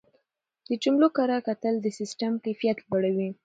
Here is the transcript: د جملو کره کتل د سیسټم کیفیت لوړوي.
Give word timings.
د 0.67 0.69
جملو 0.83 1.07
کره 1.17 1.37
کتل 1.47 1.75
د 1.81 1.87
سیسټم 1.99 2.33
کیفیت 2.45 2.77
لوړوي. 2.87 3.29